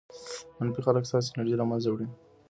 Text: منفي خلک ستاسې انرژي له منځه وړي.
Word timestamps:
منفي 0.59 0.81
خلک 0.87 1.03
ستاسې 1.09 1.29
انرژي 1.31 1.55
له 1.57 1.65
منځه 1.69 1.87
وړي. 1.89 2.07